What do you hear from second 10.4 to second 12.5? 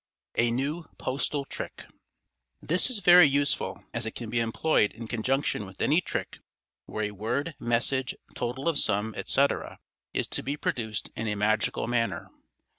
be produced in a magical manner.